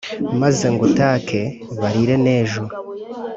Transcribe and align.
Maze 0.41 0.65
ngutake 0.73 1.41
barire 1.79 2.15
n' 2.23 2.25
ejo, 2.39 2.63